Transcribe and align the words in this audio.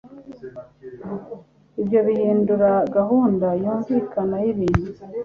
Ibyo 1.81 1.99
bihindura 2.07 2.71
gahunda 2.95 3.47
yumvikana 3.61 4.35
yibintu. 4.43 4.89